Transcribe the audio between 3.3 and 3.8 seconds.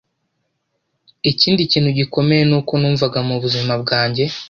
buzima